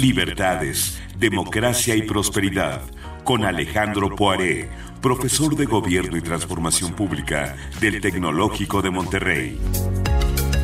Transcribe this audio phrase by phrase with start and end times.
[0.00, 2.82] Libertades, Democracia y Prosperidad,
[3.24, 4.68] con Alejandro Poiré,
[5.02, 9.58] profesor de Gobierno y Transformación Pública del Tecnológico de Monterrey.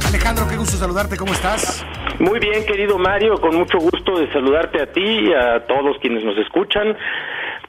[0.07, 1.85] Alejandro, qué gusto saludarte, ¿cómo estás?
[2.21, 6.23] Muy bien, querido Mario, con mucho gusto de saludarte a ti y a todos quienes
[6.23, 6.97] nos escuchan.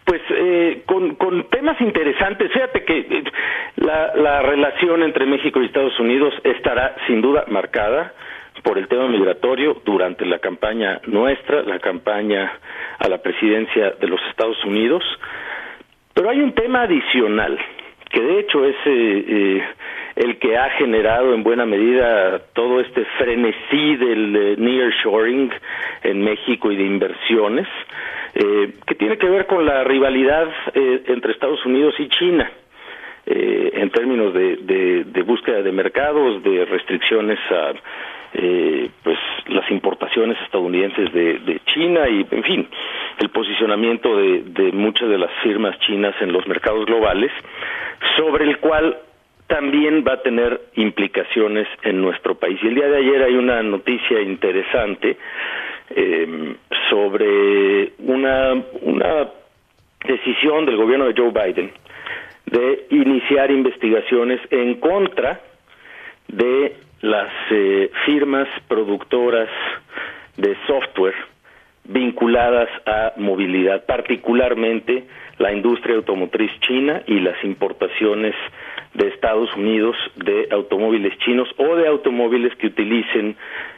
[0.06, 3.24] Pues eh, con, temas interesantes, fíjate que eh,
[3.78, 8.14] la relación entre México y Estados Unidos estará sin duda marcada
[8.64, 12.52] por el tema migratorio durante la campaña nuestra, la campaña
[13.00, 15.04] a la presidencia de los Estados Unidos.
[16.14, 17.60] Pero hay un tema adicional,
[18.10, 19.64] que de hecho es eh, eh,
[20.16, 25.52] el que ha generado en buena medida todo este frenesí del eh, nearshoring
[26.04, 27.68] en México y de inversiones,
[28.34, 32.52] que tiene que ver con la rivalidad entre Estados Unidos y China.
[33.26, 37.74] en términos de, de, búsqueda de mercados, de restricciones a
[38.38, 42.68] eh, pues las importaciones estadounidenses de, China y en fin
[43.20, 47.32] el posicionamiento de, de muchas de las firmas chinas en los mercados globales
[48.18, 48.98] sobre el cual
[49.48, 52.60] también va a tener implicaciones en nuestro país.
[52.64, 55.18] Y el día de ayer hay una noticia interesante
[55.92, 56.56] eh,
[56.90, 59.30] sobre una, una
[60.06, 61.72] decisión del gobierno de Joe Biden
[62.46, 65.42] de iniciar investigaciones en contra
[66.28, 66.76] de
[67.06, 69.50] las eh, firmas productoras
[70.38, 71.16] de software
[71.84, 75.04] vinculadas a movilidad, particularmente
[75.38, 78.34] la industria automotriz china y las importaciones
[78.96, 83.36] de Estados Unidos de automóviles chinos o de automóviles que utilicen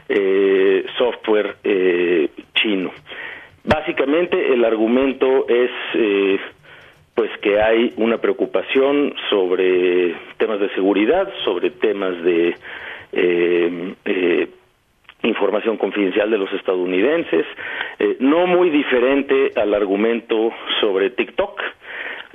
[0.07, 2.91] eh, software eh, chino.
[3.65, 5.71] Básicamente el argumento es
[7.13, 12.86] pues que hay una preocupación sobre temas de seguridad, sobre temas de eh, eh,
[15.23, 17.45] información confidencial de los estadounidenses,
[17.99, 21.61] eh, no muy diferente al argumento sobre TikTok.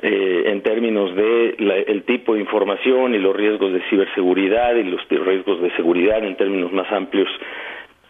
[0.04, 1.54] Eh, en términos de
[1.86, 6.34] el tipo de información y los riesgos de ciberseguridad y los riesgos de seguridad en
[6.34, 7.28] términos más amplios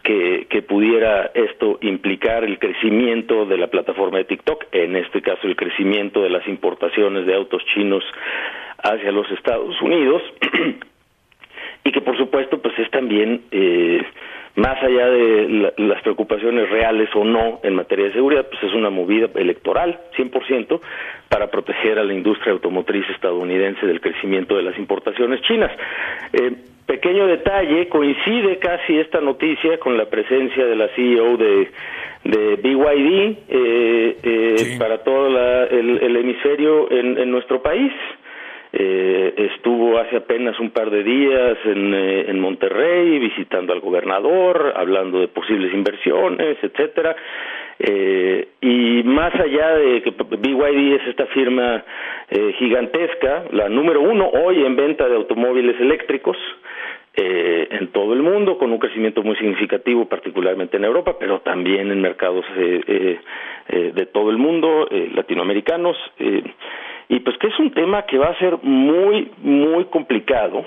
[0.01, 5.45] que, que, pudiera esto implicar el crecimiento de la plataforma de TikTok, en este caso
[5.45, 8.03] el crecimiento de las importaciones de autos chinos
[8.79, 10.23] hacia los Estados Unidos.
[11.93, 14.03] que por supuesto pues es también eh,
[14.55, 18.89] más allá de las preocupaciones reales o no en materia de seguridad, pues es una
[18.89, 20.79] movida electoral, 100%,
[21.27, 25.71] para proteger a la industria automotriz estadounidense del crecimiento de las importaciones chinas.
[26.33, 26.51] Eh,
[26.85, 31.71] pequeño detalle, coincide casi esta noticia con la presencia de la CEO de,
[32.25, 35.27] de BYD eh, eh, para todo
[35.69, 37.91] el, hemisferio en nuestro país.
[38.75, 44.73] Eh, estuvo hace apenas un par de días en, eh, en Monterrey visitando al gobernador,
[44.75, 47.15] hablando de posibles inversiones, etcétera.
[47.77, 51.83] Eh, y más allá de que BYD es esta firma
[52.29, 56.37] eh, gigantesca, la número uno hoy en venta de automóviles eléctricos,
[57.15, 61.91] eh, en todo el mundo, con un crecimiento muy significativo, particularmente en Europa, pero también
[61.91, 63.19] en mercados eh, eh,
[63.69, 65.95] eh de todo el mundo, latinoamericanos.
[67.13, 70.65] Y pues que es un tema que va a ser muy, muy complicado.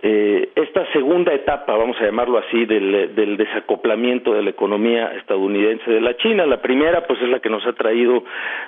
[0.00, 5.90] Eh, esta segunda etapa, vamos a llamarlo así, del, del, desacoplamiento de la economía estadounidense
[5.90, 6.46] de la China.
[6.46, 8.22] La primera, pues es la que nos ha traído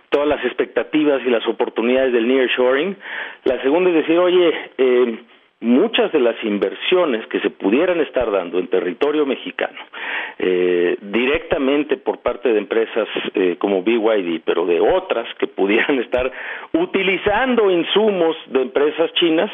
[0.09, 2.97] todas las expectativas y las oportunidades del nearshoring.
[3.45, 5.19] La segunda es decir, oye, eh,
[5.61, 9.79] muchas de las inversiones que se pudieran estar dando en territorio mexicano
[10.39, 16.31] eh, directamente por parte de empresas eh, como BYD, pero de otras que pudieran estar
[16.73, 19.51] utilizando insumos de empresas chinas,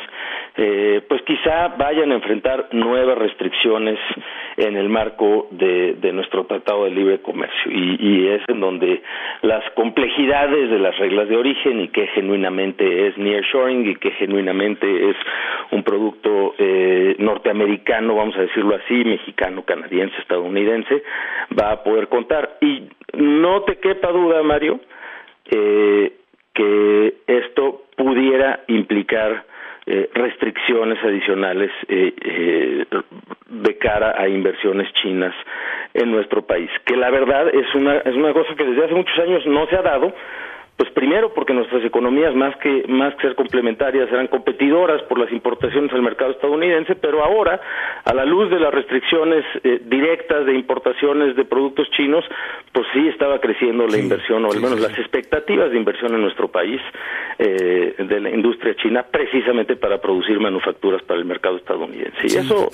[0.56, 3.98] eh, pues quizá vayan a enfrentar nuevas restricciones
[4.56, 7.70] en el marco de, nuestro Tratado de Libre Comercio.
[7.70, 9.02] Y, es en donde
[9.42, 15.10] las complejidades de las reglas de origen y que genuinamente es nearshoring y que genuinamente
[15.10, 15.16] es
[15.70, 21.03] un producto eh, norteamericano, vamos a decirlo así, mexicano, canadiense, estadounidense,
[21.58, 22.58] va a poder contar.
[22.60, 24.80] Y no te quepa duda, Mario,
[25.50, 26.12] eh,
[26.53, 29.44] que esto pudiera implicar
[29.92, 32.84] eh, restricciones adicionales eh, eh,
[33.48, 35.34] de cara a inversiones chinas
[35.95, 39.19] en nuestro país, que la verdad es una es una cosa que desde hace muchos
[39.19, 40.15] años no se ha dado
[40.80, 45.30] pues primero porque nuestras economías más que más que ser complementarias eran competidoras por las
[45.30, 47.60] importaciones al mercado estadounidense, pero ahora
[48.03, 52.24] a la luz de las restricciones eh, directas de importaciones de productos chinos,
[52.72, 56.48] pues sí estaba creciendo la inversión o al menos las expectativas de inversión en nuestro
[56.48, 56.80] país
[57.38, 62.22] eh, de la industria china precisamente para producir manufacturas para el mercado estadounidense.
[62.22, 62.71] Y eso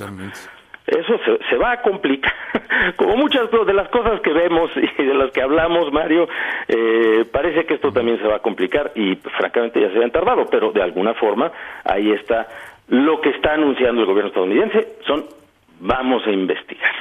[0.86, 1.14] eso
[1.48, 2.32] se, va a complicar.
[2.96, 6.28] Como muchas de las cosas que vemos y de las que hablamos, Mario,
[6.68, 10.46] eh, parece que esto también se va a complicar y francamente ya se habían tardado,
[10.46, 11.50] pero de alguna forma
[11.84, 12.46] ahí está
[12.88, 15.26] lo que está anunciando el gobierno estadounidense, son
[15.80, 16.92] vamos a investigar.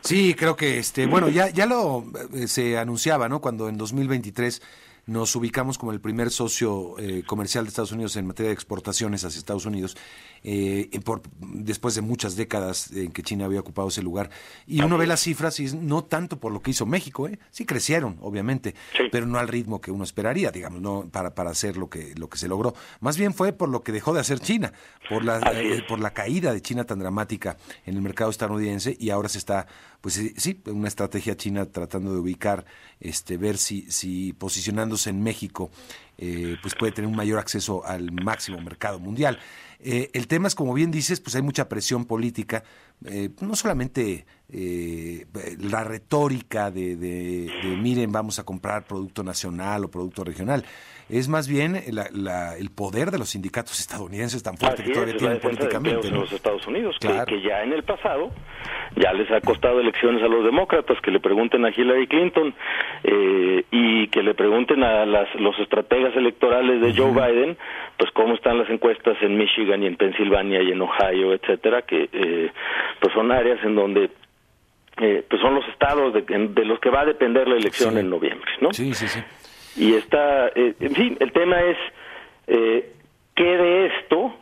[0.00, 2.02] Sí, creo que este, bueno, ya ya lo
[2.34, 3.40] eh, se anunciaba, ¿no?
[3.40, 4.60] Cuando en 2023
[5.06, 9.24] nos ubicamos como el primer socio eh, comercial de Estados Unidos en materia de exportaciones
[9.24, 9.96] hacia Estados Unidos,
[10.44, 14.30] eh, por, después de muchas décadas en que China había ocupado ese lugar.
[14.66, 17.38] Y uno ve las cifras y no tanto por lo que hizo México, ¿eh?
[17.50, 18.74] sí crecieron, obviamente,
[19.10, 22.28] pero no al ritmo que uno esperaría, digamos, no para, para hacer lo que, lo
[22.28, 22.74] que se logró.
[23.00, 24.72] Más bien fue por lo que dejó de hacer China,
[25.08, 27.56] por la, eh, por la caída de China tan dramática
[27.86, 29.66] en el mercado estadounidense y ahora se está,
[30.00, 32.64] pues sí, una estrategia china tratando de ubicar,
[33.00, 35.70] este, ver si, si posicionando en México,
[36.18, 39.38] eh, pues puede tener un mayor acceso al máximo mercado mundial.
[39.80, 42.62] Eh, el tema es, como bien dices, pues hay mucha presión política,
[43.04, 47.50] eh, no solamente la retórica de, de,
[47.80, 50.64] miren, vamos a comprar producto nacional o producto regional,
[51.08, 56.08] es más bien el poder de los sindicatos estadounidenses tan fuerte que todavía tienen políticamente.
[56.08, 57.08] En los Estados Unidos, que,
[57.42, 58.30] ya en el pasado
[58.96, 62.54] ya les ha costado elecciones a los demócratas, que le pregunten a Hillary Clinton
[63.04, 67.56] eh, y que le pregunten a las, los estrategas electorales de Joe Biden,
[67.96, 72.08] pues cómo están las encuestas en Michigan y en Pensilvania y en Ohio, etcétera, que
[72.12, 72.50] eh,
[73.00, 74.10] pues son áreas en donde
[74.98, 78.10] eh, pues son los estados de, de, los que va a depender la elección en
[78.10, 78.72] noviembre, ¿no?
[78.72, 79.20] Sí, sí, sí.
[79.76, 81.76] Y está, eh, en fin, el tema es
[82.46, 82.92] eh,
[83.34, 84.34] qué de esto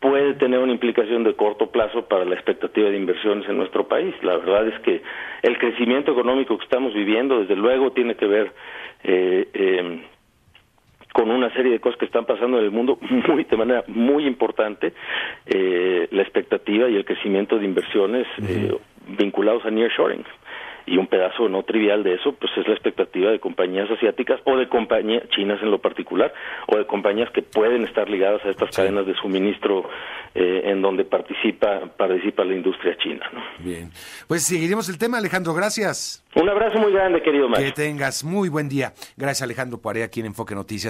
[0.00, 4.14] puede tener una implicación de corto plazo para la expectativa de inversiones en nuestro país.
[4.22, 5.02] La verdad es que
[5.42, 8.52] el crecimiento económico que estamos viviendo, desde luego, tiene que ver
[9.04, 10.02] eh, em,
[11.12, 12.98] con una serie de cosas que están pasando en el mundo
[13.28, 14.94] muy de manera muy importante
[15.46, 18.74] eh, la expectativa y el crecimiento de inversiones eh,
[19.18, 20.24] vinculados a nearshoring
[20.86, 24.56] y un pedazo no trivial de eso pues es la expectativa de compañías asiáticas o
[24.56, 26.32] de compañías chinas en lo particular
[26.66, 29.88] o de compañías que pueden estar ligadas a estas cadenas de suministro
[30.34, 33.42] eh, en donde participa participa la industria china ¿no?
[33.58, 33.90] bien.
[34.28, 36.24] Pues seguiremos el tema Alejandro gracias.
[36.34, 37.66] Un abrazo muy grande querido Mario.
[37.66, 38.92] que tengas muy buen día.
[39.16, 40.80] Gracias Alejandro Poiré aquí en Enfoque Noticias